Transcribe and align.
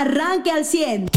arranque 0.00 0.50
al 0.50 0.64
100. 0.64 1.10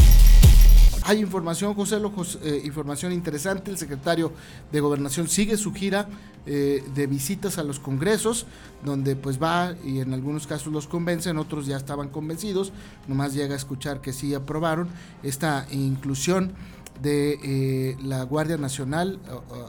Hay 1.05 1.19
información, 1.19 1.73
José 1.73 1.99
Lojos, 1.99 2.39
eh, 2.43 2.61
información 2.63 3.11
interesante. 3.11 3.71
El 3.71 3.77
secretario 3.77 4.31
de 4.71 4.79
Gobernación 4.79 5.27
sigue 5.27 5.57
su 5.57 5.73
gira 5.73 6.07
eh, 6.45 6.83
de 6.93 7.07
visitas 7.07 7.57
a 7.57 7.63
los 7.63 7.79
congresos, 7.79 8.45
donde 8.83 9.15
pues 9.15 9.41
va 9.41 9.75
y 9.83 9.99
en 9.99 10.13
algunos 10.13 10.47
casos 10.47 10.71
los 10.71 10.87
convencen, 10.87 11.37
otros 11.37 11.65
ya 11.65 11.77
estaban 11.77 12.09
convencidos, 12.09 12.71
nomás 13.07 13.33
llega 13.33 13.53
a 13.53 13.57
escuchar 13.57 14.01
que 14.01 14.13
sí 14.13 14.33
aprobaron 14.33 14.89
esta 15.23 15.65
inclusión 15.71 16.53
de 17.01 17.39
eh, 17.43 17.97
la 18.03 18.23
Guardia 18.23 18.57
Nacional 18.57 19.19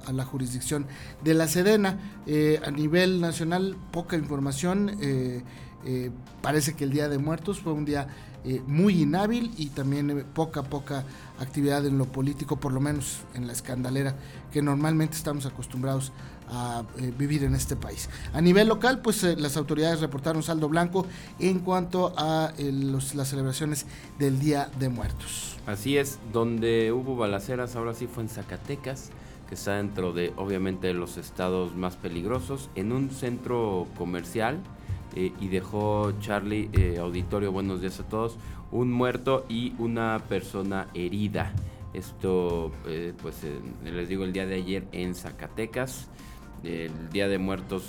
a, 0.06 0.10
a, 0.10 0.12
la 0.12 0.24
jurisdicción 0.24 0.86
de 1.24 1.34
la 1.34 1.48
Sedena. 1.48 1.98
a 2.64 2.70
nivel 2.70 3.20
nacional, 3.20 3.76
poca 3.92 4.16
información. 4.16 4.96
parece 6.42 6.74
que 6.74 6.84
el 6.84 6.90
Día 6.90 7.08
de 7.08 7.18
Muertos 7.18 7.60
fue 7.60 7.72
un 7.72 7.84
día 7.84 8.08
eh, 8.44 8.62
muy 8.66 9.02
inhábil 9.02 9.52
y 9.56 9.66
también 9.70 10.10
eh, 10.10 10.24
poca, 10.34 10.62
poca 10.62 11.04
actividad 11.38 11.86
en 11.86 11.96
lo 11.96 12.04
político, 12.04 12.56
por 12.56 12.72
lo 12.72 12.80
menos 12.80 13.20
en 13.34 13.46
la 13.46 13.52
escandalera 13.52 14.16
que 14.52 14.60
normalmente 14.60 15.16
estamos 15.16 15.46
acostumbrados 15.46 16.12
a 16.50 16.84
eh, 16.98 17.12
vivir 17.16 17.42
en 17.44 17.54
este 17.54 17.74
país. 17.74 18.10
A 18.34 18.42
nivel 18.42 18.68
local, 18.68 19.00
pues 19.00 19.22
las 19.38 19.56
autoridades 19.56 20.00
reportaron 20.00 20.42
saldo 20.42 20.68
blanco 20.68 21.06
en 21.38 21.60
cuanto 21.60 22.12
a 22.18 22.52
los, 22.58 23.14
las 23.14 23.28
celebraciones 23.28 23.86
del 24.18 24.38
Día 24.38 24.68
de 24.78 24.90
Muertos. 24.90 25.56
Así 25.66 25.96
es, 25.96 26.18
donde 26.32 26.92
hubo 26.92 27.16
balaceras, 27.16 27.76
ahora 27.76 27.94
sí 27.94 28.06
fue 28.06 28.24
en 28.24 28.28
Zacatecas 28.28 29.10
que 29.48 29.54
está 29.54 29.76
dentro 29.76 30.12
de 30.12 30.32
obviamente 30.36 30.92
los 30.94 31.16
estados 31.16 31.74
más 31.74 31.96
peligrosos, 31.96 32.70
en 32.74 32.92
un 32.92 33.10
centro 33.10 33.86
comercial 33.96 34.60
eh, 35.14 35.32
y 35.40 35.48
dejó 35.48 36.12
Charlie, 36.20 36.68
eh, 36.72 36.98
auditorio, 36.98 37.52
buenos 37.52 37.80
días 37.80 38.00
a 38.00 38.08
todos, 38.08 38.36
un 38.72 38.90
muerto 38.90 39.46
y 39.48 39.72
una 39.78 40.20
persona 40.28 40.88
herida. 40.92 41.52
Esto, 41.92 42.72
eh, 42.88 43.12
pues 43.22 43.36
les 43.84 44.08
digo, 44.08 44.24
el 44.24 44.32
día 44.32 44.46
de 44.46 44.56
ayer 44.56 44.84
en 44.92 45.14
Zacatecas. 45.14 46.08
El 46.64 47.10
Día 47.10 47.28
de 47.28 47.36
Muertos, 47.36 47.84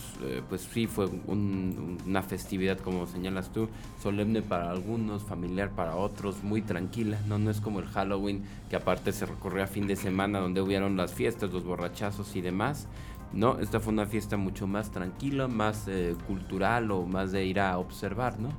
pues 0.49 0.67
sí, 0.73 0.85
fue 0.85 1.05
una 1.27 2.21
festividad, 2.21 2.77
como 2.77 3.07
señalas 3.07 3.53
tú, 3.53 3.69
solemne 4.03 4.41
para 4.41 4.69
algunos, 4.69 5.23
familiar 5.23 5.69
para 5.69 5.95
otros, 5.95 6.43
muy 6.43 6.61
tranquila, 6.61 7.17
¿no? 7.25 7.39
No 7.39 7.51
es 7.51 7.61
como 7.61 7.79
el 7.79 7.85
Halloween, 7.85 8.43
que 8.69 8.75
aparte 8.75 9.13
se 9.13 9.27
recorrió 9.27 9.63
a 9.63 9.67
fin 9.67 9.87
de 9.87 9.95
semana, 9.95 10.41
donde 10.41 10.59
hubieron 10.59 10.97
las 10.97 11.13
fiestas, 11.13 11.53
los 11.53 11.63
borrachazos 11.63 12.35
y 12.35 12.41
demás. 12.41 12.89
¿No? 13.33 13.59
Esta 13.59 13.79
fue 13.79 13.93
una 13.93 14.05
fiesta 14.05 14.37
mucho 14.37 14.67
más 14.67 14.91
tranquila, 14.91 15.47
más 15.47 15.87
eh, 15.87 16.15
cultural 16.27 16.91
o 16.91 17.05
más 17.05 17.31
de 17.31 17.45
ir 17.45 17.59
a 17.59 17.77
observar, 17.77 18.39
¿no? 18.39 18.49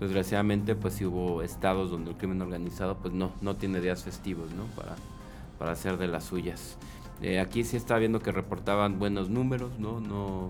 Desgraciadamente, 0.00 0.74
pues 0.76 0.94
si 0.94 1.04
hubo 1.04 1.42
estados 1.42 1.90
donde 1.90 2.10
el 2.10 2.16
crimen 2.16 2.40
organizado, 2.40 2.96
pues 2.98 3.12
no, 3.12 3.32
no 3.40 3.56
tiene 3.56 3.80
días 3.80 4.04
festivos, 4.04 4.52
¿no? 4.52 4.64
Para, 4.76 4.94
para 5.58 5.72
hacer 5.72 5.96
de 5.96 6.06
las 6.06 6.24
suyas. 6.24 6.76
Eh, 7.20 7.40
aquí 7.40 7.64
sí 7.64 7.76
está 7.76 7.98
viendo 7.98 8.20
que 8.20 8.30
reportaban 8.30 8.98
buenos 8.98 9.28
números, 9.28 9.72
¿no? 9.78 9.98
No, 10.00 10.48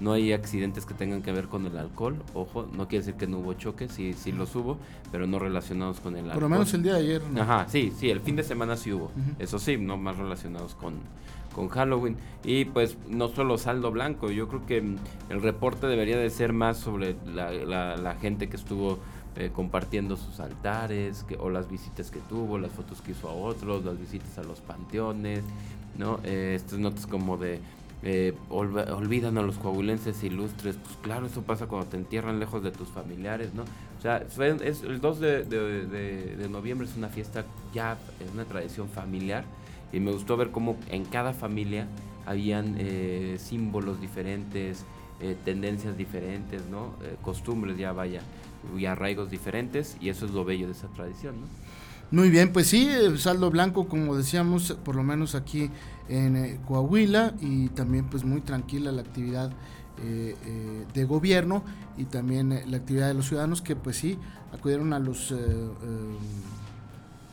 no 0.00 0.12
hay 0.12 0.32
accidentes 0.32 0.84
que 0.84 0.94
tengan 0.94 1.22
que 1.22 1.32
ver 1.32 1.48
con 1.48 1.66
el 1.66 1.76
alcohol, 1.76 2.16
ojo, 2.34 2.68
no 2.72 2.88
quiere 2.88 3.04
decir 3.04 3.18
que 3.18 3.26
no 3.26 3.38
hubo 3.38 3.54
choques, 3.54 3.92
sí, 3.92 4.14
sí 4.14 4.32
los 4.32 4.54
hubo, 4.54 4.78
pero 5.10 5.26
no 5.26 5.38
relacionados 5.38 6.00
con 6.00 6.14
el 6.14 6.24
alcohol. 6.24 6.34
Por 6.34 6.42
lo 6.42 6.48
menos 6.48 6.74
el 6.74 6.82
día 6.82 6.94
de 6.94 7.00
ayer. 7.00 7.22
Ajá, 7.38 7.66
sí, 7.68 7.92
sí, 7.96 8.10
el 8.10 8.20
fin 8.20 8.36
de 8.36 8.42
semana 8.42 8.76
sí 8.76 8.92
hubo, 8.92 9.10
eso 9.38 9.58
sí, 9.58 9.76
no 9.76 9.96
más 9.96 10.16
relacionados 10.16 10.74
con, 10.74 10.94
con 11.58 11.68
Halloween. 11.68 12.16
Y 12.44 12.66
pues 12.66 12.96
no 13.08 13.28
solo 13.28 13.58
saldo 13.58 13.90
blanco, 13.90 14.30
yo 14.30 14.46
creo 14.46 14.64
que 14.64 14.80
mm, 14.80 14.96
el 15.30 15.42
reporte 15.42 15.88
debería 15.88 16.16
de 16.16 16.30
ser 16.30 16.52
más 16.52 16.78
sobre 16.78 17.16
la, 17.26 18.16
gente 18.20 18.48
que 18.48 18.56
estuvo 18.56 18.98
eh, 19.36 19.50
compartiendo 19.52 20.16
sus 20.16 20.38
altares, 20.38 21.24
que, 21.24 21.36
o 21.36 21.50
las 21.50 21.68
visitas 21.68 22.12
que 22.12 22.20
tuvo, 22.20 22.58
las 22.58 22.70
fotos 22.70 23.02
que 23.02 23.10
hizo 23.10 23.28
a 23.28 23.32
otros, 23.32 23.84
las 23.84 23.98
visitas 23.98 24.38
a 24.38 24.44
los 24.44 24.60
panteones, 24.60 25.42
¿no? 25.96 26.20
Eh, 26.22 26.52
estas 26.54 26.78
notas 26.78 27.08
como 27.08 27.36
de 27.36 27.58
eh, 28.02 28.34
olvidan 28.48 29.38
a 29.38 29.42
los 29.42 29.58
coahuilenses 29.58 30.22
ilustres, 30.22 30.76
pues 30.76 30.96
claro, 31.02 31.26
eso 31.26 31.42
pasa 31.42 31.66
cuando 31.66 31.88
te 31.88 31.96
entierran 31.96 32.38
lejos 32.38 32.62
de 32.62 32.70
tus 32.70 32.88
familiares, 32.88 33.54
¿no? 33.54 33.64
O 33.98 34.00
sea, 34.00 34.18
es, 34.62 34.82
el 34.82 35.00
2 35.00 35.20
de, 35.20 35.44
de, 35.44 36.48
noviembre 36.48 36.86
es 36.86 36.96
una 36.96 37.08
fiesta 37.08 37.44
ya, 37.74 37.98
es 38.24 38.32
una 38.32 38.44
tradición 38.44 38.88
familiar 38.88 39.44
y 39.92 39.98
me 39.98 40.12
gustó 40.12 40.36
ver 40.36 40.50
cómo 40.50 40.76
en 40.90 41.04
cada 41.04 41.32
familia 41.32 41.88
habían 42.24 42.76
eh, 42.78 43.36
símbolos 43.38 44.00
diferentes, 44.00 44.84
eh, 45.20 45.34
tendencias 45.44 45.96
diferentes, 45.96 46.62
¿no? 46.70 46.94
Eh, 47.02 47.16
costumbres 47.22 47.76
ya 47.76 47.92
vaya, 47.92 48.20
y 48.76 48.84
arraigos 48.84 49.30
diferentes, 49.30 49.96
y 50.00 50.10
eso 50.10 50.26
es 50.26 50.32
lo 50.32 50.44
bello 50.44 50.66
de 50.66 50.72
esa 50.72 50.88
tradición, 50.88 51.40
¿no? 51.40 51.46
Muy 52.10 52.30
bien, 52.30 52.52
pues 52.52 52.68
sí, 52.68 52.88
saldo 53.18 53.50
blanco, 53.50 53.86
como 53.86 54.16
decíamos, 54.16 54.76
por 54.84 54.96
lo 54.96 55.02
menos 55.02 55.34
aquí 55.34 55.70
en 56.08 56.58
Coahuila, 56.66 57.34
y 57.40 57.68
también 57.68 58.06
pues 58.06 58.24
muy 58.24 58.40
tranquila 58.40 58.92
la 58.92 59.02
actividad 59.02 59.50
de 60.94 61.04
gobierno 61.04 61.64
y 61.96 62.04
también 62.04 62.62
la 62.70 62.76
actividad 62.76 63.08
de 63.08 63.14
los 63.14 63.26
ciudadanos 63.26 63.60
que 63.60 63.74
pues 63.74 63.96
sí 63.96 64.16
acudieron 64.52 64.92
a 64.92 65.00
los 65.00 65.34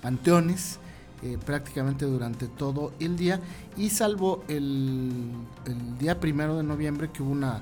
panteones 0.01 0.79
eh, 1.23 1.39
prácticamente 1.43 2.05
durante 2.05 2.47
todo 2.47 2.91
el 2.99 3.17
día 3.17 3.39
y 3.75 3.89
salvo 3.89 4.43
el, 4.47 5.31
día 5.97 6.19
primero 6.19 6.57
de 6.57 6.61
noviembre 6.63 7.09
que 7.09 7.23
hubo 7.23 7.31
una 7.31 7.61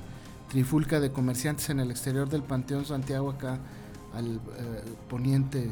trifulca 0.50 1.00
de 1.00 1.14
comerciantes 1.14 1.70
en 1.70 1.80
el 1.80 1.90
exterior 1.90 2.28
del 2.28 2.44
Panteón 2.44 2.84
Santiago 2.84 3.30
acá 3.30 3.60
al 4.14 4.36
eh, 4.36 4.40
poniente 5.08 5.64
eh, 5.64 5.70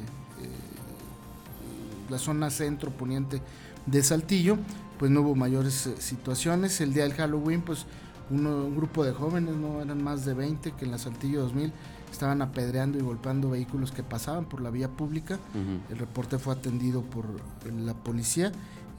la 2.12 2.20
zona 2.20 2.50
centro 2.50 2.92
poniente 2.92 3.42
de 3.86 4.04
Saltillo 4.04 4.58
pues 5.00 5.10
no 5.10 5.22
hubo 5.22 5.36
mayores 5.36 5.90
situaciones 5.98 6.80
el 6.82 6.94
día 6.94 7.04
del 7.04 7.14
Halloween 7.14 7.62
pues 7.62 7.88
un 8.30 8.76
grupo 8.76 9.04
de 9.04 9.12
jóvenes 9.12 9.56
no 9.56 9.82
eran 9.82 10.04
más 10.04 10.24
de 10.26 10.34
20 10.34 10.72
que 10.74 10.86
en 10.86 10.92
la 10.92 10.98
Saltillo 10.98 11.42
2000 11.42 11.74
estaban 12.12 12.42
apedreando 12.42 12.98
y 12.98 13.02
golpeando 13.02 13.50
vehículos 13.50 13.92
que 13.92 14.04
pasaban 14.04 14.46
por 14.46 14.62
la 14.62 14.70
vía 14.70 14.90
pública. 14.90 15.40
El 15.90 15.98
reporte 15.98 16.38
fue 16.38 16.54
atendido 16.54 17.02
por 17.02 17.26
la 17.72 17.94
policía. 17.94 18.52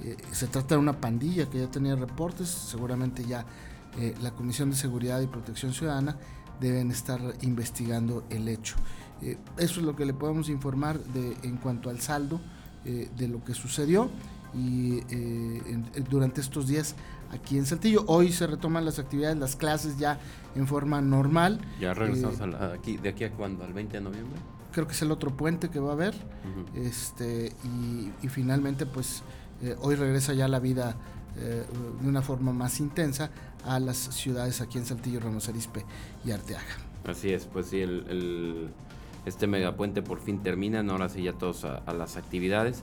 Eh, 0.02 0.16
se 0.32 0.46
trata 0.48 0.74
de 0.74 0.80
una 0.80 1.00
pandilla 1.00 1.48
que 1.48 1.60
ya 1.60 1.70
tenía 1.70 1.94
reportes, 1.94 2.48
seguramente 2.48 3.24
ya 3.24 3.44
eh, 3.98 4.14
la 4.22 4.32
Comisión 4.32 4.70
de 4.70 4.76
Seguridad 4.76 5.20
y 5.20 5.26
Protección 5.26 5.72
Ciudadana 5.72 6.16
deben 6.60 6.90
estar 6.90 7.20
investigando 7.42 8.24
el 8.30 8.48
hecho. 8.48 8.76
Eh, 9.20 9.38
eso 9.58 9.80
es 9.80 9.86
lo 9.86 9.94
que 9.94 10.04
le 10.04 10.14
podemos 10.14 10.48
informar 10.48 10.98
de, 10.98 11.36
en 11.42 11.56
cuanto 11.56 11.90
al 11.90 12.00
saldo 12.00 12.40
de 12.84 13.28
lo 13.28 13.44
que 13.44 13.54
sucedió 13.54 14.10
y 14.54 15.00
durante 16.10 16.40
estos 16.40 16.66
días 16.66 16.94
aquí 17.32 17.58
en 17.58 17.66
Saltillo. 17.66 18.04
Hoy 18.06 18.30
se 18.32 18.46
retoman 18.46 18.84
las 18.84 18.98
actividades, 18.98 19.36
las 19.36 19.56
clases 19.56 19.98
ya 19.98 20.18
en 20.54 20.66
forma 20.66 21.00
normal. 21.00 21.60
Ya 21.80 21.94
regresamos 21.94 22.38
eh, 22.40 22.74
aquí, 22.78 22.96
de 22.98 23.08
aquí 23.08 23.24
a 23.24 23.32
cuándo, 23.32 23.64
al 23.64 23.72
20 23.72 23.96
de 23.96 24.02
noviembre. 24.02 24.38
Creo 24.72 24.86
que 24.86 24.92
es 24.92 25.02
el 25.02 25.10
otro 25.10 25.36
puente 25.36 25.68
que 25.68 25.80
va 25.80 25.90
a 25.90 25.92
haber. 25.94 26.14
este, 26.74 27.52
y, 27.64 28.28
finalmente, 28.28 28.86
pues 28.86 29.22
eh, 29.62 29.76
hoy 29.80 29.96
regresa 29.96 30.32
ya 30.34 30.48
la 30.48 30.60
vida 30.60 30.96
eh, 31.36 31.64
de 32.00 32.08
una 32.08 32.22
forma 32.22 32.52
más 32.52 32.80
intensa 32.80 33.30
a 33.64 33.80
las 33.80 33.96
ciudades 33.96 34.60
aquí 34.60 34.78
en 34.78 34.86
Saltillo, 34.86 35.20
Ramos 35.20 35.48
Arispe 35.48 35.84
y 36.24 36.30
Arteaga. 36.30 36.76
Así 37.04 37.32
es, 37.32 37.46
pues 37.46 37.66
sí, 37.66 37.80
el, 37.80 38.70
este 39.26 39.46
megapuente 39.46 40.02
por 40.02 40.20
fin 40.20 40.42
termina, 40.42 40.80
ahora 40.80 41.08
sí 41.08 41.22
ya 41.22 41.32
todos 41.32 41.64
a 41.64 41.92
las 41.92 42.16
actividades. 42.16 42.82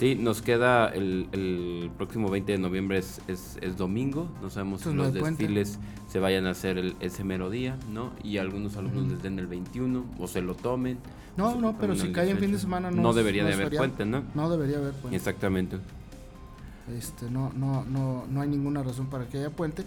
Sí, 0.00 0.14
nos 0.14 0.40
queda 0.40 0.88
el, 0.88 1.90
próximo 1.98 2.30
20 2.30 2.52
de 2.52 2.58
noviembre 2.58 2.96
es, 2.96 3.20
es, 3.28 3.76
domingo, 3.76 4.28
no 4.40 4.48
sabemos 4.48 4.80
si 4.80 4.94
los 4.94 5.12
desfiles 5.12 5.78
se 6.08 6.18
vayan 6.18 6.46
a 6.46 6.52
hacer 6.52 6.78
el, 6.78 6.96
ese 7.00 7.22
mero 7.22 7.50
día, 7.50 7.76
¿no? 7.92 8.12
Y 8.22 8.38
algunos 8.38 8.76
alumnos 8.76 9.12
les 9.12 9.22
den 9.22 9.38
el 9.38 9.46
21 9.46 10.02
o 10.18 10.26
se 10.26 10.40
lo 10.40 10.54
tomen. 10.54 10.96
No, 11.36 11.54
no, 11.54 11.76
pero 11.78 11.94
si 11.96 12.12
cae 12.12 12.30
en 12.30 12.38
fin 12.38 12.50
de 12.50 12.58
semana 12.58 12.90
no, 12.90 13.02
no 13.02 13.12
debería 13.12 13.44
de 13.44 13.52
haber 13.52 13.76
puente, 13.76 14.06
¿no? 14.06 14.22
No 14.34 14.48
debería 14.48 14.78
haber 14.78 14.92
puente. 14.92 15.16
Exactamente. 15.16 15.76
Este, 16.96 17.30
no, 17.30 17.52
no, 17.54 17.84
no, 17.84 18.24
no 18.26 18.40
hay 18.40 18.48
ninguna 18.48 18.82
razón 18.82 19.08
para 19.08 19.28
que 19.28 19.36
haya 19.36 19.50
puente 19.50 19.84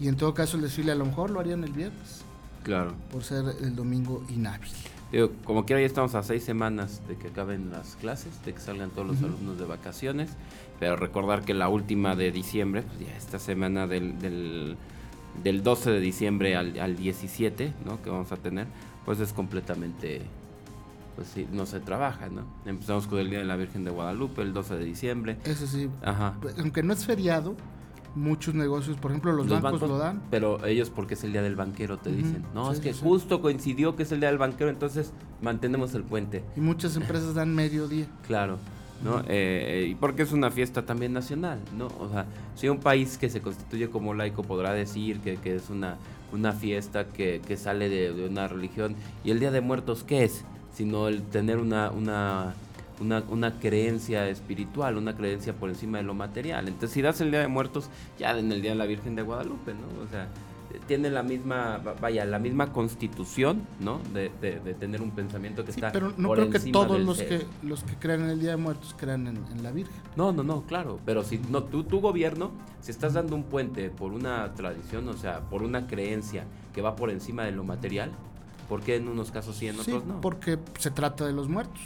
y 0.00 0.08
en 0.08 0.16
todo 0.16 0.34
caso 0.34 0.56
el 0.56 0.64
desfile 0.64 0.90
a 0.90 0.96
lo 0.96 1.06
mejor 1.06 1.30
lo 1.30 1.38
harían 1.38 1.62
el 1.62 1.72
viernes. 1.72 2.24
Claro. 2.64 2.94
Por 3.12 3.22
ser 3.22 3.44
el 3.60 3.76
domingo 3.76 4.24
inhábil 4.28 4.72
como 5.44 5.66
quiera 5.66 5.80
ya 5.80 5.86
estamos 5.86 6.14
a 6.14 6.22
seis 6.22 6.42
semanas 6.42 7.02
de 7.06 7.16
que 7.16 7.28
acaben 7.28 7.70
las 7.70 7.96
clases, 7.96 8.42
de 8.44 8.54
que 8.54 8.60
salgan 8.60 8.90
todos 8.90 9.08
los 9.08 9.22
alumnos 9.22 9.58
de 9.58 9.66
vacaciones, 9.66 10.30
pero 10.80 10.96
recordar 10.96 11.44
que 11.44 11.52
la 11.52 11.68
última 11.68 12.16
de 12.16 12.32
diciembre, 12.32 12.82
pues 12.82 13.00
ya 13.00 13.16
esta 13.16 13.38
semana 13.38 13.86
del, 13.86 14.18
del, 14.18 15.62
12 15.62 15.90
de 15.90 16.00
diciembre 16.00 16.56
al, 16.56 16.78
al 16.78 16.96
17, 16.96 17.74
¿no? 17.84 18.00
Que 18.02 18.08
vamos 18.08 18.32
a 18.32 18.36
tener, 18.36 18.66
pues 19.04 19.20
es 19.20 19.34
completamente, 19.34 20.22
pues 21.14 21.28
sí, 21.28 21.46
no 21.52 21.66
se 21.66 21.80
trabaja, 21.80 22.28
¿no? 22.28 22.44
Empezamos 22.64 23.06
con 23.06 23.18
el 23.18 23.28
Día 23.28 23.40
de 23.40 23.44
la 23.44 23.56
Virgen 23.56 23.84
de 23.84 23.90
Guadalupe, 23.90 24.40
el 24.40 24.54
12 24.54 24.76
de 24.76 24.84
diciembre. 24.84 25.36
Eso 25.44 25.66
sí. 25.66 25.90
Ajá. 26.02 26.38
Aunque 26.58 26.82
no 26.82 26.94
es 26.94 27.04
feriado, 27.04 27.54
muchos 28.14 28.54
negocios, 28.54 28.96
por 28.96 29.10
ejemplo, 29.10 29.32
los, 29.32 29.48
bancos, 29.48 29.80
lo 29.82 29.98
dan. 29.98 30.22
Pero 30.30 30.64
ellos 30.66 30.90
porque 30.90 31.14
es 31.14 31.24
el 31.24 31.32
día 31.32 31.42
del 31.42 31.56
banquero 31.56 31.98
te 31.98 32.10
dicen, 32.10 32.44
no, 32.54 32.72
es 32.72 32.80
que 32.80 32.92
justo 32.92 33.40
coincidió 33.40 33.96
que 33.96 34.02
es 34.02 34.12
el 34.12 34.20
día 34.20 34.28
del 34.28 34.38
banquero, 34.38 34.70
entonces 34.70 35.12
mantenemos 35.40 35.94
el 35.94 36.04
puente. 36.04 36.44
Y 36.56 36.60
muchas 36.60 36.96
empresas 36.96 37.34
dan 37.34 37.54
medio 37.54 37.88
día. 37.88 38.06
Claro. 38.26 38.58
¿no? 39.02 39.20
Eh, 39.20 39.24
eh, 39.28 39.86
y 39.90 39.94
porque 39.94 40.22
es 40.22 40.32
una 40.32 40.50
fiesta 40.50 40.86
también 40.86 41.12
nacional, 41.12 41.58
¿no? 41.76 41.88
O 41.98 42.08
sea, 42.08 42.26
si 42.54 42.68
un 42.68 42.78
país 42.78 43.18
que 43.18 43.28
se 43.28 43.40
constituye 43.40 43.90
como 43.90 44.14
laico 44.14 44.42
podrá 44.42 44.72
decir 44.72 45.18
que, 45.20 45.36
que 45.36 45.56
es 45.56 45.70
una, 45.70 45.96
una 46.32 46.52
fiesta 46.52 47.06
que, 47.06 47.40
que 47.46 47.56
sale 47.56 47.88
de, 47.88 48.12
de, 48.12 48.28
una 48.28 48.48
religión, 48.48 48.94
¿y 49.24 49.30
el 49.30 49.40
Día 49.40 49.50
de 49.50 49.60
Muertos 49.60 50.04
qué 50.04 50.24
es? 50.24 50.44
Sino 50.72 51.08
el 51.08 51.22
tener 51.22 51.58
una, 51.58 51.90
una, 51.90 52.54
una, 53.02 53.22
una 53.28 53.58
creencia 53.58 54.28
espiritual, 54.28 54.96
una 54.96 55.14
creencia 55.14 55.52
por 55.52 55.68
encima 55.68 55.98
de 55.98 56.04
lo 56.04 56.14
material. 56.14 56.68
Entonces, 56.68 56.92
si 56.92 57.02
das 57.02 57.20
el 57.20 57.30
Día 57.30 57.40
de 57.40 57.48
Muertos, 57.48 57.90
ya 58.18 58.36
en 58.38 58.50
el 58.50 58.62
Día 58.62 58.70
de 58.70 58.76
la 58.78 58.86
Virgen 58.86 59.14
de 59.14 59.22
Guadalupe, 59.22 59.74
¿no? 59.74 60.02
O 60.02 60.08
sea, 60.08 60.28
tiene 60.86 61.10
la 61.10 61.22
misma, 61.22 61.80
vaya, 62.00 62.24
la 62.24 62.38
misma 62.38 62.72
constitución, 62.72 63.62
¿no? 63.80 64.00
De, 64.12 64.30
de, 64.40 64.74
tener 64.74 65.02
un 65.02 65.10
pensamiento 65.10 65.64
que 65.64 65.70
está. 65.70 65.92
Pero 65.92 66.12
no 66.16 66.30
creo 66.30 66.50
que 66.50 66.58
todos 66.58 67.00
los 67.00 67.20
que 67.20 67.46
los 67.62 67.82
que 67.84 67.96
crean 67.96 68.22
en 68.22 68.30
el 68.30 68.40
Día 68.40 68.50
de 68.50 68.56
Muertos 68.56 68.94
crean 68.98 69.26
en, 69.26 69.62
la 69.62 69.70
Virgen. 69.70 69.94
No, 70.16 70.32
no, 70.32 70.42
no, 70.42 70.62
claro. 70.62 70.98
Pero 71.04 71.22
si 71.22 71.38
no, 71.38 71.64
tú, 71.64 71.84
tu 71.84 72.00
gobierno, 72.00 72.50
si 72.80 72.90
estás 72.90 73.14
dando 73.14 73.36
un 73.36 73.44
puente 73.44 73.90
por 73.90 74.12
una 74.12 74.52
tradición, 74.54 75.08
o 75.08 75.16
sea, 75.16 75.40
por 75.40 75.62
una 75.62 75.86
creencia 75.86 76.44
que 76.74 76.82
va 76.82 76.96
por 76.96 77.10
encima 77.10 77.44
de 77.44 77.52
lo 77.52 77.64
material, 77.64 78.10
¿por 78.68 78.80
qué 78.80 78.96
en 78.96 79.08
unos 79.08 79.30
casos 79.30 79.56
sí, 79.56 79.68
en 79.68 79.78
otros 79.78 80.04
no? 80.04 80.20
Porque 80.20 80.58
se 80.78 80.90
trata 80.90 81.26
de 81.26 81.32
los 81.32 81.48
muertos. 81.48 81.80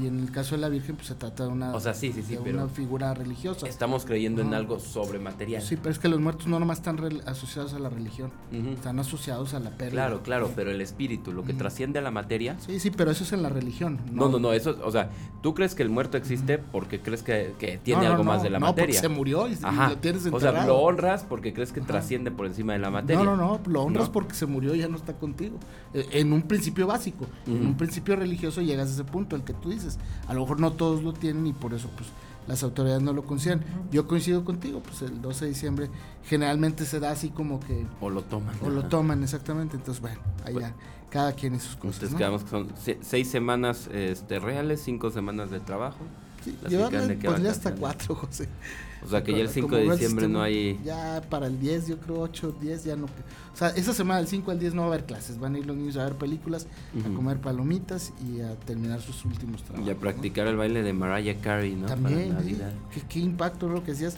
Y 0.00 0.06
en 0.06 0.20
el 0.20 0.30
caso 0.30 0.54
de 0.54 0.60
la 0.60 0.68
Virgen, 0.68 0.96
pues 0.96 1.08
se 1.08 1.14
trata 1.14 1.44
de 1.44 1.48
una, 1.48 1.74
o 1.74 1.80
sea, 1.80 1.94
sí, 1.94 2.12
sí, 2.12 2.22
sí, 2.22 2.36
una 2.36 2.68
figura 2.68 3.14
religiosa. 3.14 3.66
Estamos 3.66 4.04
creyendo 4.04 4.42
en 4.42 4.52
algo 4.52 4.78
sobrematerial. 4.80 5.62
Sí, 5.62 5.76
pero 5.76 5.90
es 5.90 5.98
que 5.98 6.08
los 6.08 6.20
muertos 6.20 6.46
no 6.46 6.60
nomás 6.60 6.78
están 6.78 6.98
asociados 7.24 7.72
a 7.72 7.78
la 7.78 7.88
religión, 7.88 8.30
están 8.52 8.98
asociados 8.98 9.54
a 9.54 9.60
la 9.60 9.70
pérdida. 9.70 9.92
Claro, 9.92 10.22
claro, 10.22 10.50
pero 10.54 10.70
el 10.70 10.80
espíritu, 10.82 11.32
lo 11.32 11.44
que 11.44 11.54
trasciende 11.54 11.98
a 11.98 12.02
la 12.02 12.10
materia. 12.10 12.56
Sí, 12.60 12.80
sí, 12.80 12.90
pero 12.90 13.10
eso 13.10 13.24
es 13.24 13.32
en 13.32 13.42
la 13.42 13.48
religión. 13.48 13.98
No, 14.12 14.28
no, 14.28 14.38
no, 14.38 14.52
eso, 14.52 14.78
o 14.84 14.90
sea, 14.90 15.10
tú 15.42 15.54
crees 15.54 15.74
que 15.74 15.82
el 15.82 15.90
muerto 15.90 16.18
existe 16.18 16.58
porque 16.58 17.00
crees 17.00 17.22
que, 17.22 17.54
que 17.58 17.78
tiene 17.78 18.06
algo 18.06 18.24
más 18.24 18.42
de 18.42 18.50
la 18.50 18.60
materia. 18.60 18.94
No, 18.94 19.00
se 19.00 19.08
murió 19.08 19.48
y, 19.48 19.56
lo 19.56 19.96
tienes 19.98 20.26
enterrado. 20.26 20.36
O 20.36 20.40
sea, 20.40 20.66
lo 20.66 20.78
honras 20.80 21.24
porque 21.26 21.54
crees 21.54 21.72
que 21.72 21.80
trasciende 21.80 22.30
por 22.30 22.44
encima 22.44 22.74
de 22.74 22.78
la 22.78 22.90
materia. 22.90 23.24
No, 23.24 23.36
no, 23.36 23.58
no, 23.58 23.60
lo 23.66 23.82
honras 23.82 24.10
porque 24.10 24.34
se 24.34 24.44
murió 24.44 24.74
y 24.74 24.80
ya 24.80 24.88
no 24.88 24.96
está 24.96 25.14
contigo. 25.14 25.58
Eh, 25.94 26.06
en 26.12 26.32
un 26.32 26.42
principio 26.42 26.86
básico, 26.86 27.26
en 27.46 27.66
un 27.66 27.76
principio 27.76 28.16
religioso 28.16 28.60
llegas 28.60 28.90
a 28.90 28.92
ese 28.92 29.04
punto, 29.04 29.34
el 29.34 29.44
que 29.44 29.54
tú 29.54 29.70
dices. 29.84 29.98
A 30.26 30.34
lo 30.34 30.40
mejor 30.40 30.60
no 30.60 30.72
todos 30.72 31.02
lo 31.02 31.12
tienen 31.12 31.46
y 31.46 31.52
por 31.52 31.74
eso 31.74 31.90
pues 31.96 32.08
las 32.46 32.62
autoridades 32.62 33.02
no 33.02 33.12
lo 33.12 33.24
consideran. 33.24 33.62
Yo 33.90 34.06
coincido 34.06 34.44
contigo, 34.44 34.80
pues 34.80 35.02
el 35.02 35.20
12 35.20 35.44
de 35.44 35.50
diciembre 35.50 35.90
generalmente 36.24 36.86
se 36.86 36.98
da 36.98 37.10
así 37.10 37.28
como 37.28 37.60
que... 37.60 37.86
O 38.00 38.08
lo 38.08 38.22
toman. 38.22 38.56
O 38.64 38.70
lo 38.70 38.84
toman, 38.84 39.22
exactamente. 39.22 39.76
Entonces, 39.76 40.00
bueno, 40.00 40.18
allá 40.44 40.74
cada 41.10 41.32
quien 41.32 41.54
y 41.54 41.60
sus 41.60 41.76
cosas. 41.76 41.96
Entonces 41.96 42.18
quedamos 42.18 42.44
que 42.44 42.50
son 42.50 42.68
seis 43.02 43.30
semanas 43.30 43.88
este, 43.92 44.38
reales, 44.38 44.80
cinco 44.82 45.10
semanas 45.10 45.50
de 45.50 45.60
trabajo. 45.60 45.98
Yo 46.68 46.88
hasta 47.48 47.74
cuatro, 47.74 48.14
José. 48.14 48.48
O 49.04 49.08
sea 49.08 49.22
que 49.22 49.32
ya 49.32 49.38
el 49.38 49.48
5 49.48 49.76
de 49.76 49.90
diciembre 49.90 50.28
no 50.28 50.42
hay... 50.42 50.78
Ya 50.84 51.22
para 51.28 51.46
el 51.46 51.60
10, 51.60 51.88
yo 51.88 51.98
creo 51.98 52.20
8, 52.20 52.56
10 52.60 52.84
ya 52.84 52.96
no... 52.96 53.06
O 53.06 53.56
sea, 53.56 53.68
esa 53.70 53.92
semana 53.92 54.18
del 54.18 54.28
5 54.28 54.50
al 54.50 54.58
10 54.58 54.74
no 54.74 54.82
va 54.82 54.88
a 54.88 54.90
haber 54.92 55.06
clases, 55.06 55.38
van 55.38 55.54
a 55.54 55.58
ir 55.58 55.66
los 55.66 55.76
niños 55.76 55.96
a 55.96 56.04
ver 56.04 56.14
películas, 56.14 56.66
a 57.04 57.14
comer 57.14 57.38
palomitas 57.38 58.12
y 58.26 58.40
a 58.40 58.54
terminar 58.54 59.00
sus 59.00 59.24
últimos 59.24 59.62
trabajos. 59.62 59.88
Y 59.88 59.90
a 59.90 59.96
practicar 59.96 60.46
el 60.46 60.56
baile 60.56 60.82
de 60.82 60.92
Mariah 60.92 61.40
Carey, 61.40 61.74
¿no? 61.74 61.86
También, 61.86 62.36
¿qué, 62.92 63.02
qué, 63.08 63.18
impacto 63.20 63.68
lo 63.68 63.82
que 63.84 63.92
decías. 63.92 64.16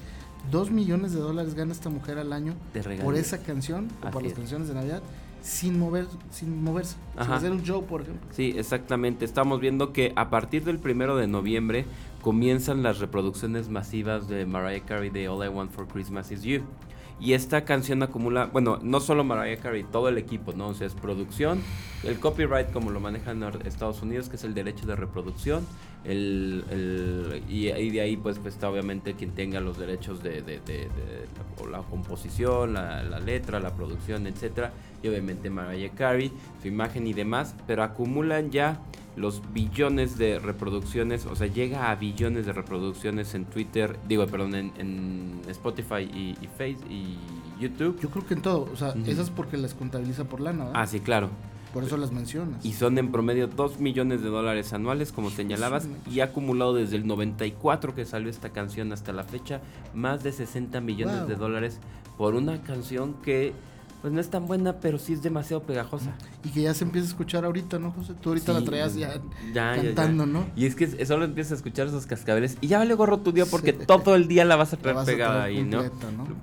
Dos 0.51 0.71
millones 0.71 1.13
de 1.13 1.21
dólares 1.21 1.55
gana 1.55 1.73
esta 1.73 1.91
mujer 1.91 2.19
al 2.19 2.33
año 2.33 2.55
por 3.03 3.15
esa 3.15 3.39
canción 3.39 3.89
o 4.03 4.11
por 4.11 4.23
las 4.23 4.33
canciones 4.33 4.69
de 4.69 4.75
Navidad 4.75 5.03
sin 5.43 5.79
mover 5.79 6.07
sin 6.31 6.63
moverse 6.63 6.97
sin 7.21 7.33
hacer 7.33 7.51
un 7.51 7.63
show 7.63 7.85
por 7.85 8.03
ejemplo. 8.03 8.27
Sí 8.33 8.55
exactamente. 8.57 9.25
Estamos 9.25 9.61
viendo 9.61 9.93
que 9.93 10.13
a 10.17 10.31
partir 10.31 10.65
del 10.65 10.79
primero 10.79 11.17
de 11.17 11.27
noviembre 11.27 11.85
comienzan 12.21 12.83
las 12.83 12.99
reproducciones 12.99 13.69
masivas 13.69 14.29
de 14.29 14.47
Mariah 14.47 14.85
Carey 14.85 15.11
de 15.11 15.29
All 15.29 15.45
I 15.45 15.49
Want 15.49 15.71
for 15.71 15.87
Christmas 15.87 16.31
Is 16.31 16.43
You. 16.43 16.63
Y 17.21 17.35
esta 17.35 17.67
canción 17.67 18.03
acumula, 18.03 18.47
bueno, 18.47 18.79
no 18.83 18.99
solo 18.99 19.25
Mariah 19.25 19.59
Carey, 19.59 19.85
todo 19.85 20.09
el 20.09 20.17
equipo, 20.17 20.55
¿no? 20.55 20.69
O 20.69 20.75
sea, 20.75 20.87
es 20.87 20.95
producción, 20.95 21.61
el 22.03 22.19
copyright 22.19 22.73
como 22.73 22.91
lo 22.91 22.99
manejan 22.99 23.43
Estados 23.67 24.01
Unidos, 24.01 24.31
que 24.31 24.37
es 24.37 24.45
el 24.45 24.55
derecho 24.55 24.87
de 24.87 24.97
reproducción, 24.97 25.67
el, 26.05 26.65
el 26.71 27.43
y, 27.47 27.91
de 27.91 28.01
ahí 28.01 28.17
pues, 28.17 28.39
pues, 28.39 28.55
está 28.55 28.71
obviamente 28.71 29.13
quien 29.15 29.33
tenga 29.33 29.61
los 29.61 29.79
derechos 29.79 30.23
de, 30.23 30.41
de, 30.41 30.61
de, 30.61 30.89
la, 31.67 31.79
composición, 31.83 32.75
la, 32.75 33.03
la, 33.03 33.21
letra, 33.21 33.61
la 33.61 33.75
producción, 33.75 34.27
etcétera, 34.27 34.73
y 35.03 35.09
obviamente 35.09 35.51
Mariah 35.51 35.91
Carey, 35.91 36.33
su 36.61 36.69
imagen 36.69 37.07
y 37.07 37.13
demás, 37.13 37.55
pero 37.67 37.83
acumulan 37.83 38.51
ya 38.51 38.81
los 39.17 39.43
billones 39.53 40.19
de 40.19 40.39
reproducciones, 40.39 41.27
o 41.27 41.35
sea, 41.35 41.47
llega 41.47 41.91
a 41.91 41.95
billones 41.97 42.47
de 42.47 42.53
reproducciones 42.53 43.35
en 43.35 43.45
Twitter, 43.45 43.99
digo, 44.09 44.27
perdón, 44.27 44.55
en, 44.55 45.41
Spotify 45.49 46.09
y, 46.13 46.37
y, 46.41 46.47
Face 46.47 46.79
y 46.89 47.17
YouTube. 47.61 47.99
Yo 48.01 48.09
creo 48.11 48.27
que 48.27 48.35
en 48.35 48.43
todo, 48.43 48.69
o 48.73 48.77
sea, 48.77 48.95
esas 49.07 49.31
porque 49.31 49.57
las 49.57 49.75
contabiliza 49.75 50.25
por 50.25 50.41
lana, 50.41 50.65
¿verdad? 50.65 50.81
Ah, 50.81 50.87
sí, 50.87 51.01
claro. 51.01 51.31
Por 51.73 51.85
eso 51.85 51.97
las 51.97 52.11
mencionas. 52.11 52.65
Y 52.65 52.73
son 52.73 52.99
en 52.99 53.13
promedio 53.13 53.47
2 53.47 53.79
millones 53.79 54.23
de 54.23 54.29
dólares 54.29 54.73
anuales, 54.73 55.13
como 55.13 55.31
señalabas, 55.31 55.87
y 56.11 56.21
ha 56.21 56.25
acumulado 56.25 56.75
desde 56.75 56.97
el 56.97 57.07
94 57.07 57.95
que 57.95 58.05
salió 58.05 58.29
esta 58.29 58.51
canción 58.51 58.93
hasta 58.93 59.13
la 59.13 59.23
fecha, 59.23 59.61
más 59.95 60.23
de 60.25 60.33
60 60.33 60.81
millones 60.81 61.29
de 61.29 61.37
dólares 61.37 61.79
por 62.19 62.35
una 62.35 62.61
canción 62.63 63.15
que 63.23 63.53
pues 64.01 64.13
no 64.13 64.21
es 64.21 64.31
tan 64.31 64.47
buena, 64.47 64.81
pero 64.81 64.99
sí 64.99 65.13
es 65.13 65.23
demasiado 65.23 65.63
pegajosa. 65.63 66.15
Y 66.43 66.49
que 66.49 66.63
ya 66.63 66.73
se 66.73 66.85
empieza 66.85 67.07
a 67.07 67.11
escuchar 67.11 67.45
ahorita, 67.45 67.79
¿no, 67.79 67.91
José? 67.91 68.15
Tú 68.21 68.31
ahorita 68.31 68.53
la 68.53 68.63
traías 68.63 68.95
ya, 68.95 69.21
cantando, 69.53 70.25
¿no? 70.27 70.47
Y 70.57 70.67
es 70.67 70.75
que 70.75 71.05
solo 71.05 71.25
empiezas 71.25 71.53
a 71.53 71.55
escuchar 71.57 71.89
esos 71.89 72.07
cascabeles 72.07 72.57
y 72.61 72.69
ya 72.69 72.79
vale 72.79 72.95
gorro 72.95 73.19
tu 73.19 73.33
día 73.33 73.45
porque 73.47 73.73
todo 73.73 74.15
el 74.15 74.27
día 74.27 74.45
la 74.45 74.57
vas 74.57 74.73
a 74.73 74.79
traer 74.79 75.05
pegada 75.05 75.45
ahí, 75.45 75.63
¿no? 75.63 75.85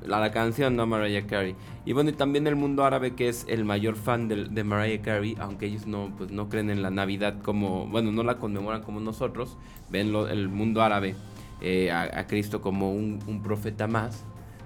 La, 0.05 0.19
la, 0.19 0.31
canción, 0.31 0.75
¿no? 0.75 0.85
Mariah 0.85 1.25
Carey. 1.25 1.55
Y 1.85 1.93
bueno, 1.93 2.11
y 2.11 2.13
también 2.13 2.45
el 2.47 2.55
mundo 2.55 2.83
árabe 2.83 3.15
que 3.15 3.29
es 3.29 3.45
el 3.47 3.65
mayor 3.65 3.95
fan 3.95 4.27
de, 4.27 4.45
de 4.45 4.63
Mariah 4.63 5.01
Carey, 5.01 5.35
aunque 5.39 5.65
ellos 5.65 5.87
no, 5.87 6.11
pues 6.17 6.31
no 6.31 6.49
creen 6.49 6.69
en 6.69 6.81
la 6.81 6.91
Navidad 6.91 7.41
como, 7.41 7.87
bueno, 7.87 8.11
no 8.11 8.23
la 8.23 8.37
conmemoran 8.37 8.83
como 8.83 8.99
nosotros, 8.99 9.57
ven 9.89 10.13
el 10.13 10.49
mundo 10.49 10.81
árabe 10.81 11.15
eh, 11.61 11.91
a, 11.91 12.27
Cristo 12.27 12.61
como 12.61 12.91
un, 12.91 13.19
un 13.25 13.41
profeta 13.41 13.87
más, 13.87 14.23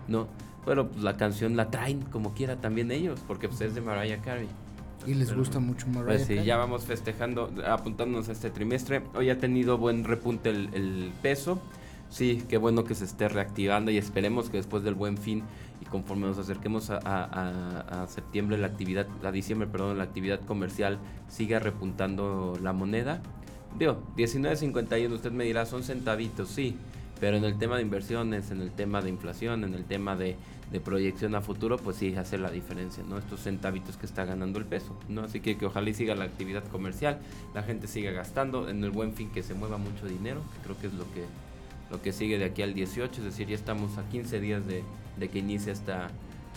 ¿no? 0.09 0.27
Pero 0.65 0.89
pues 0.89 1.03
la 1.03 1.17
canción 1.17 1.55
la 1.55 1.71
traen 1.71 2.01
como 2.03 2.33
quiera 2.33 2.57
también 2.57 2.91
ellos, 2.91 3.19
porque 3.27 3.47
pues 3.47 3.61
es 3.61 3.75
de 3.75 3.81
Mariah 3.81 4.21
Carey. 4.21 4.47
Y 5.05 5.15
les 5.15 5.33
gusta 5.33 5.59
mucho 5.59 5.87
Mariah 5.87 6.05
Pues 6.05 6.25
sí, 6.27 6.43
ya 6.43 6.57
vamos 6.57 6.85
festejando, 6.85 7.51
apuntándonos 7.65 8.29
a 8.29 8.31
este 8.33 8.51
trimestre. 8.51 9.01
Hoy 9.15 9.29
ha 9.29 9.39
tenido 9.39 9.77
buen 9.77 10.03
repunte 10.03 10.49
el, 10.49 11.11
peso. 11.21 11.59
Sí, 12.09 12.43
qué 12.49 12.57
bueno 12.57 12.83
que 12.83 12.93
se 12.93 13.05
esté 13.05 13.29
reactivando 13.29 13.89
y 13.89 13.97
esperemos 13.97 14.49
que 14.49 14.57
después 14.57 14.83
del 14.83 14.95
buen 14.95 15.17
fin 15.17 15.43
y 15.81 15.85
conforme 15.85 16.27
nos 16.27 16.37
acerquemos 16.37 16.89
a, 16.89 16.99
a, 16.99 18.07
septiembre, 18.07 18.57
la 18.57 18.67
actividad, 18.67 19.07
a 19.23 19.31
diciembre, 19.31 19.67
perdón, 19.67 19.97
la 19.97 20.03
actividad 20.03 20.41
comercial 20.41 20.99
siga 21.29 21.59
repuntando 21.59 22.59
la 22.61 22.73
moneda. 22.73 23.21
Digo, 23.79 24.03
19.51, 24.17 25.11
usted 25.13 25.31
me 25.31 25.45
dirá, 25.45 25.65
son 25.65 25.83
centavitos, 25.83 26.49
sí, 26.49 26.75
pero 27.21 27.37
en 27.37 27.45
el 27.45 27.59
tema 27.59 27.75
de 27.75 27.83
inversiones, 27.83 28.49
en 28.49 28.61
el 28.61 28.71
tema 28.71 28.99
de 28.99 29.09
inflación, 29.09 29.63
en 29.63 29.75
el 29.75 29.85
tema 29.85 30.15
de, 30.15 30.35
proyección 30.83 31.35
a 31.35 31.41
futuro, 31.41 31.77
pues 31.77 31.97
sí 31.97 32.15
hace 32.15 32.39
la 32.39 32.49
diferencia, 32.49 33.03
¿no? 33.07 33.19
Estos 33.19 33.41
centavitos 33.41 33.95
que 33.97 34.07
está 34.07 34.25
ganando 34.25 34.57
el 34.57 34.65
peso, 34.65 34.97
¿no? 35.07 35.21
Así 35.21 35.39
que 35.39 35.55
que 35.55 35.67
ojalá 35.67 35.89
y 35.89 35.93
siga 35.93 36.15
la 36.15 36.23
actividad 36.25 36.63
comercial, 36.69 37.19
la 37.53 37.61
gente 37.61 37.87
siga 37.87 38.09
gastando, 38.11 38.69
en 38.69 38.83
el 38.83 38.89
buen 38.89 39.13
fin 39.13 39.29
que 39.29 39.43
se 39.43 39.53
mueva 39.53 39.77
mucho 39.77 40.07
dinero, 40.07 40.41
que 40.53 40.63
creo 40.63 40.79
que 40.79 40.87
es 40.87 40.93
lo 40.93 41.03
que, 41.13 41.25
lo 41.91 42.01
que 42.01 42.11
sigue 42.11 42.39
de 42.39 42.45
aquí 42.45 42.63
al 42.63 42.73
18, 42.73 43.19
es 43.19 43.23
decir, 43.23 43.47
ya 43.47 43.55
estamos 43.55 43.99
a 43.99 44.09
15 44.09 44.39
días 44.39 44.65
de, 44.65 44.83
de 45.17 45.29
que 45.29 45.39
inicie 45.39 45.71
esta 45.73 46.09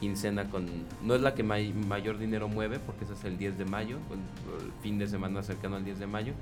quincena 0.05 0.51
con... 0.51 0.67
No 1.03 1.15
es 1.15 1.23
la 1.23 1.35
que 1.35 1.43
mayor 1.43 2.19
dinero 2.19 2.47
mueve, 2.47 2.79
porque 2.79 3.05
ese 3.05 3.15
es 3.15 3.25
el 3.25 3.39
10 3.39 3.57
de 3.57 3.65
mayo, 3.65 3.97
el 3.97 4.73
fin 4.83 4.99
de 4.99 5.07
semana 5.09 5.43
cercano 5.43 5.77
al 5.77 5.85
10 5.85 5.99
de 5.99 6.07
mayo, 6.07 6.35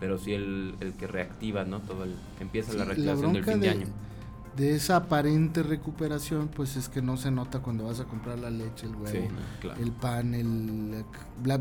pero 0.00 0.16
sí 0.16 0.32
el, 0.32 0.74
el 0.80 0.94
que 0.94 1.06
reactiva, 1.06 1.64
¿no? 1.64 1.80
Todo 1.80 2.04
el, 2.04 2.14
empieza 2.40 2.72
la 2.72 2.86
reactivación 2.86 3.34
del 3.34 3.44
fin 3.44 3.60
de, 3.60 3.68
año. 3.68 3.86
De 4.56 4.74
esa 4.74 4.96
aparente 4.96 5.62
recuperación, 5.62 6.48
pues 6.48 6.76
es 6.76 6.88
que 6.88 7.02
no 7.02 7.18
se 7.18 7.30
nota 7.30 7.58
cuando 7.58 7.84
vas 7.84 8.00
a 8.00 8.04
comprar 8.04 8.38
la 8.38 8.48
leche, 8.48 8.86
el 8.86 8.96
huevo, 8.96 9.28
el 9.78 9.92
pan, 9.92 10.34
el... 10.34 11.04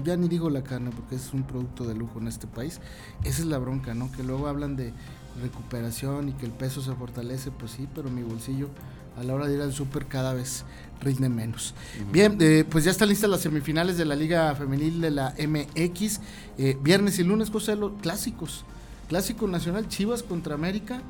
ya 0.05 0.15
ni 0.15 0.29
digo 0.29 0.49
la 0.49 0.63
carne 0.63 0.91
porque 0.95 1.15
es 1.15 1.33
un 1.33 1.43
producto 1.43 1.85
de 1.85 1.93
lujo 1.93 2.19
en 2.19 2.29
este 2.29 2.47
país. 2.47 2.79
Esa 3.25 3.41
es 3.41 3.47
la 3.47 3.57
bronca, 3.57 3.93
¿no? 3.93 4.09
Que 4.13 4.23
luego 4.23 4.47
hablan 4.47 4.77
de 4.77 4.93
recuperación 5.39 6.29
y 6.29 6.33
que 6.33 6.45
el 6.45 6.51
peso 6.51 6.81
se 6.81 6.93
fortalece, 6.93 7.51
pues 7.51 7.71
sí, 7.71 7.87
pero 7.93 8.09
mi 8.09 8.23
bolsillo 8.23 8.69
a 9.17 9.23
la 9.23 9.33
hora 9.33 9.47
de 9.47 9.55
ir 9.55 9.61
al 9.61 9.73
súper 9.73 10.05
cada 10.05 10.33
vez 10.33 10.63
rinde 11.01 11.29
menos. 11.29 11.73
Bien, 12.11 12.37
eh, 12.39 12.65
pues 12.69 12.83
ya 12.83 12.91
están 12.91 13.09
listas 13.09 13.29
las 13.29 13.41
semifinales 13.41 13.97
de 13.97 14.05
la 14.05 14.15
Liga 14.15 14.53
Femenil 14.55 15.01
de 15.01 15.11
la 15.11 15.33
MX. 15.37 16.19
Eh, 16.57 16.77
viernes 16.81 17.19
y 17.19 17.23
lunes, 17.23 17.49
José, 17.49 17.77
clásicos. 18.01 18.63
Clásico 19.07 19.47
nacional, 19.47 19.87
Chivas 19.87 20.21
contra 20.21 20.53
América 20.53 21.01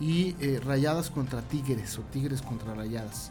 y 0.00 0.34
eh, 0.40 0.58
Rayadas 0.64 1.10
contra 1.10 1.42
Tigres 1.42 1.98
o 1.98 2.02
Tigres 2.02 2.40
contra 2.40 2.74
Rayadas. 2.74 3.30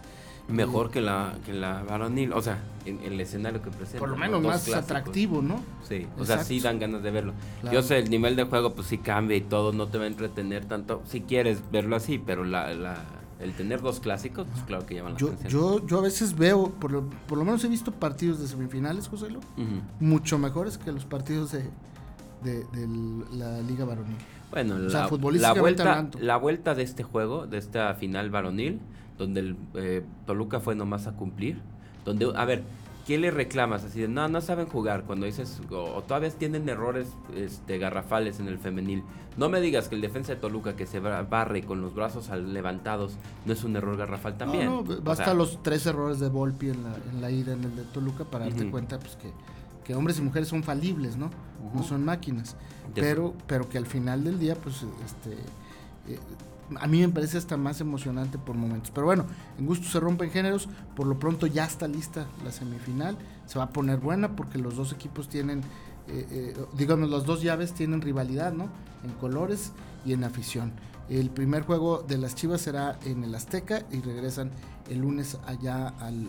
Mejor 0.52 0.92
que 0.92 1.02
la, 1.02 1.34
que 1.46 1.54
la 1.54 1.84
varonil, 1.84 2.34
o 2.34 2.42
sea, 2.42 2.60
en, 2.86 3.00
el 3.04 3.20
escenario 3.20 3.62
que 3.62 3.70
presenta. 3.70 4.00
Por 4.00 4.10
lo 4.10 4.18
menos 4.18 4.42
más 4.42 4.74
atractivo, 4.74 5.42
¿no? 5.42 5.64
Sí, 5.88 6.08
o 6.18 6.26
sea, 6.26 6.44
sí 6.44 6.60
dan 6.60 6.80
ganas 6.80 7.04
de 7.04 7.12
verlo. 7.12 7.34
Yo 7.72 7.82
sé, 7.82 8.00
el 8.00 8.10
nivel 8.10 8.36
de 8.36 8.44
juego 8.44 8.74
pues 8.74 8.88
sí 8.88 8.98
cambia 8.98 9.38
y 9.38 9.42
todo, 9.42 9.72
no 9.72 9.88
te 9.88 9.98
va 9.98 10.06
a 10.06 10.08
entretener 10.08 10.66
tanto, 10.66 11.02
si 11.06 11.22
quieres 11.22 11.62
verlo 11.72 11.96
así, 11.96 12.18
pero 12.18 12.44
la, 12.44 12.74
la 12.74 12.98
el 13.42 13.54
tener 13.54 13.82
dos 13.82 14.00
clásicos, 14.00 14.46
pues 14.52 14.64
claro 14.64 14.86
que 14.86 14.96
llaman 14.96 15.14
la 15.14 15.20
yo, 15.20 15.28
atención. 15.28 15.52
Yo, 15.52 15.88
yo 15.88 15.98
a 15.98 16.02
veces 16.02 16.38
veo, 16.38 16.70
por 16.70 16.92
lo, 16.92 17.10
por 17.28 17.38
lo 17.38 17.44
menos 17.44 17.64
he 17.64 17.68
visto 17.68 17.92
partidos 17.92 18.40
de 18.40 18.48
semifinales, 18.48 19.08
José 19.08 19.30
Lo, 19.32 19.40
mucho 20.00 20.38
mejores 20.38 20.78
que 20.78 20.92
los 20.92 21.06
partidos 21.06 21.52
de, 21.52 21.64
de, 22.44 22.66
la 23.34 23.60
Liga 23.62 23.86
Varonil. 23.86 24.18
Bueno, 24.52 24.78
la, 24.78 25.10
la, 25.10 25.54
vuelta, 25.54 26.10
la 26.20 26.38
vuelta 26.38 26.76
de 26.76 26.84
este 26.84 27.04
juego, 27.04 27.48
de 27.48 27.58
esta 27.58 27.94
final 27.96 28.30
varonil, 28.30 28.80
donde 29.22 29.40
el 29.42 29.56
eh, 29.76 30.04
Toluca 30.26 30.60
fue 30.60 30.74
nomás 30.74 31.06
a 31.06 31.12
cumplir, 31.12 31.62
donde, 32.06 32.32
a 32.36 32.44
ver, 32.44 32.64
¿qué 33.06 33.20
le 33.20 33.30
reclamas? 33.30 33.84
Así 33.84 34.02
de, 34.02 34.08
no, 34.08 34.28
no 34.28 34.42
saben 34.42 34.66
jugar, 34.66 35.04
cuando 35.04 35.28
dices, 35.28 35.62
o, 35.70 36.02
todavía 36.02 36.32
tienen 36.32 36.68
errores 36.68 37.08
este, 37.36 37.78
garrafales 37.78 38.40
en 38.40 38.48
el 38.48 38.58
femenil. 38.58 39.04
No 39.38 39.48
me 39.48 39.62
digas 39.62 39.88
que 39.90 39.96
el 39.96 40.02
defensa 40.02 40.34
de 40.34 40.42
Toluca 40.42 40.76
que 40.76 40.88
se 40.88 41.00
barre 41.00 41.64
con 41.64 41.82
los 41.82 41.94
brazos 41.94 42.30
levantados 42.30 43.14
no 43.46 43.54
es 43.54 43.64
un 43.64 43.76
error 43.76 43.96
garrafal 43.96 44.38
también. 44.38 44.66
No, 44.66 44.82
no 44.82 45.02
basta 45.02 45.36
los 45.36 45.62
tres 45.62 45.86
errores 45.86 46.20
de 46.20 46.28
Volpi 46.28 46.70
en 46.70 46.84
la, 46.84 46.96
en 47.12 47.22
la 47.22 47.30
ida 47.30 47.54
en 47.54 47.64
el 47.64 47.76
de 47.76 47.84
Toluca 47.84 48.26
para 48.26 48.46
darte 48.46 48.70
cuenta 48.72 49.00
pues 49.00 49.16
que, 49.18 49.32
que, 49.86 49.96
hombres 49.96 50.18
y 50.18 50.24
mujeres 50.24 50.50
son 50.50 50.64
falibles, 50.64 51.16
¿no? 51.16 51.30
No 51.76 51.84
son 51.84 52.04
máquinas. 52.04 52.58
Pero, 52.96 53.36
pero 53.46 53.70
que 53.70 53.78
al 53.78 53.86
final 53.86 54.24
del 54.24 54.40
día, 54.40 54.56
pues, 54.56 54.84
este... 55.06 55.38
Eh, 56.08 56.20
a 56.80 56.88
mí 56.88 57.02
me 57.02 57.10
parece 57.10 57.38
hasta 57.38 57.58
más 57.58 57.82
emocionante 57.82 58.38
por 58.38 58.56
momentos. 58.56 58.92
Pero 58.92 59.06
bueno, 59.06 59.26
en 59.58 59.66
gusto 59.66 59.88
se 59.88 60.00
rompen 60.00 60.32
géneros. 60.32 60.70
Por 60.96 61.08
lo 61.08 61.20
pronto 61.20 61.48
ya 61.48 61.66
está 61.66 61.88
lista 61.88 62.28
la 62.44 62.52
semifinal. 62.52 63.18
Se 63.46 63.60
va 63.60 63.66
a 63.66 63.70
poner 63.70 64.00
buena 64.00 64.36
porque 64.36 64.58
los 64.58 64.76
dos 64.76 64.94
equipos 64.94 65.28
tienen, 65.28 65.60
eh, 66.08 66.28
eh, 66.32 66.66
digamos, 66.78 67.10
las 67.10 67.26
dos 67.26 67.42
llaves 67.42 67.74
tienen 67.74 68.02
rivalidad, 68.02 68.54
¿no? 68.54 68.70
En 69.04 69.12
colores 69.20 69.74
y 70.06 70.14
en 70.14 70.24
afición. 70.24 70.72
El 71.10 71.30
primer 71.30 71.64
juego 71.64 72.06
de 72.08 72.18
las 72.18 72.36
Chivas 72.36 72.62
será 72.62 72.98
en 73.04 73.24
el 73.24 73.36
Azteca 73.36 73.84
y 73.92 74.00
regresan 74.00 74.52
el 74.90 75.00
lunes 75.00 75.38
allá 75.46 75.90
al 76.00 76.28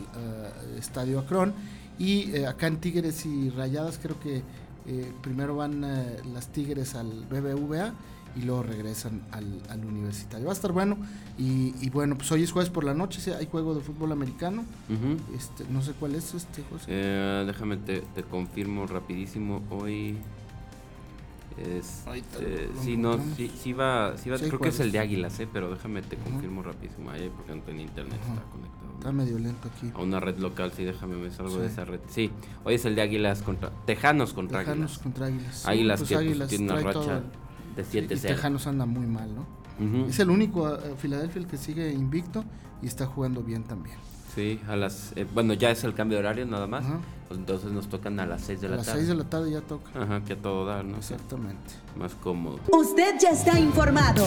Estadio 0.76 1.20
Acron. 1.20 1.54
Y 2.00 2.42
acá 2.44 2.66
en 2.66 2.78
Tigres 2.78 3.24
y 3.26 3.50
Rayadas 3.50 4.00
creo 4.02 4.18
que 4.18 4.42
primero 5.20 5.54
van 5.54 5.82
las 6.34 6.48
Tigres 6.48 6.96
al 6.96 7.26
BBVA 7.30 7.94
y 8.36 8.42
luego 8.42 8.62
regresan 8.62 9.22
al, 9.30 9.84
universitario. 9.84 10.46
Va 10.46 10.52
a 10.52 10.54
estar 10.54 10.72
bueno. 10.72 10.96
Y, 11.38 11.90
bueno, 11.90 12.16
pues 12.16 12.30
hoy 12.32 12.42
es 12.42 12.52
jueves 12.52 12.70
por 12.70 12.84
la 12.84 12.94
noche, 12.94 13.34
hay 13.34 13.46
juego 13.46 13.74
de 13.74 13.80
fútbol 13.80 14.12
americano. 14.12 14.64
este, 15.36 15.64
no 15.70 15.82
sé 15.82 15.92
cuál 15.92 16.14
es 16.14 16.34
este, 16.34 16.62
José. 16.70 16.86
Eh, 16.88 17.44
déjame, 17.46 17.76
te, 17.76 18.02
confirmo 18.30 18.86
rapidísimo. 18.86 19.62
Hoy... 19.70 20.16
Este, 21.58 22.70
sí, 22.80 22.96
no, 22.96 23.18
sí, 23.36 23.52
sí 23.62 23.74
va, 23.74 24.16
sí 24.16 24.30
va 24.30 24.38
creo 24.38 24.58
que 24.58 24.70
es 24.70 24.80
el 24.80 24.90
de 24.90 24.98
Águilas, 24.98 25.38
¿eh? 25.38 25.46
pero 25.52 25.70
déjame 25.70 26.00
te 26.00 26.16
confirmo 26.16 26.62
rapidísimo 26.62 27.10
ahí 27.10 27.30
porque 27.36 27.54
no 27.54 27.60
tengo 27.60 27.82
internet, 27.82 28.18
está 28.26 28.42
conectado. 28.50 28.92
Está 28.96 29.12
medio 29.12 29.38
lento 29.38 29.68
aquí. 29.68 29.92
A 29.94 30.00
una 30.00 30.18
red 30.18 30.38
local, 30.38 30.72
sí, 30.74 30.82
déjame 30.82 31.16
me 31.16 31.30
salgo 31.30 31.58
de 31.58 31.66
esa 31.66 31.84
red. 31.84 32.00
Sí, 32.08 32.30
hoy 32.64 32.76
es 32.76 32.84
el 32.86 32.94
de 32.94 33.02
Águilas 33.02 33.42
contra 33.42 33.70
Tejanos 33.84 34.32
contra 34.32 34.60
Tejanos 34.60 34.98
contra 34.98 35.26
Águilas. 35.26 35.66
Águilas 35.66 36.00
pues 36.00 36.08
que 36.08 36.34
pues, 36.34 36.48
tiene 36.48 36.72
una 36.72 36.80
racha 36.80 37.22
de 37.76 37.84
7 37.84 38.14
Y 38.14 38.18
Tejanos 38.18 38.66
anda 38.66 38.86
muy 38.86 39.06
mal, 39.06 39.30
¿no? 39.34 39.62
Es 40.08 40.20
el 40.20 40.30
único 40.30 40.62
uh, 40.62 40.96
Philadelphia 41.00 41.40
el 41.40 41.48
que 41.48 41.56
sigue 41.56 41.92
invicto 41.92 42.44
y 42.82 42.86
está 42.86 43.06
jugando 43.06 43.42
bien 43.42 43.64
también. 43.64 43.96
Sí, 44.34 44.60
a 44.68 44.76
las 44.76 45.12
eh, 45.16 45.26
bueno, 45.34 45.52
ya 45.54 45.70
es 45.70 45.84
el 45.84 45.92
cambio 45.92 46.18
de 46.18 46.24
horario 46.24 46.46
nada 46.46 46.66
más. 46.66 46.84
Pues 47.28 47.38
entonces 47.38 47.70
nos 47.70 47.88
tocan 47.88 48.18
a 48.20 48.26
las 48.26 48.42
6 48.42 48.60
de 48.62 48.68
la 48.68 48.76
tarde. 48.76 48.90
A 48.90 48.94
las 48.94 49.04
6 49.04 49.08
de 49.08 49.14
la 49.14 49.24
tarde 49.24 49.50
ya 49.50 49.60
toca. 49.60 49.90
Ajá, 49.94 50.22
que 50.24 50.34
a 50.34 50.36
todo 50.36 50.64
dar, 50.66 50.84
¿no? 50.84 50.98
Exactamente. 50.98 51.74
Más 51.98 52.14
cómodo. 52.14 52.60
Usted 52.70 53.14
ya 53.20 53.30
está 53.30 53.58
informado. 53.58 54.24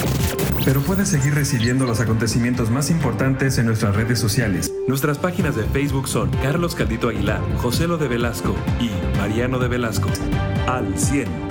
Pero 0.64 0.82
puede 0.82 1.06
seguir 1.06 1.34
recibiendo 1.34 1.86
los 1.86 2.00
acontecimientos 2.00 2.70
más 2.70 2.92
importantes 2.92 3.58
en 3.58 3.66
nuestras 3.66 3.96
redes 3.96 4.20
sociales. 4.20 4.72
Nuestras 4.88 5.18
páginas 5.18 5.56
de 5.56 5.64
Facebook 5.64 6.08
son 6.08 6.30
Carlos 6.42 6.75
Caldito 6.75 7.10
Aguilar, 7.10 7.42
José 7.58 7.88
Lo 7.88 7.98
de 7.98 8.08
Velasco 8.08 8.56
y 8.80 8.90
Mariano 9.18 9.60
de 9.60 9.68
Velasco. 9.68 10.10
Al 10.68 10.98
100. 10.98 11.45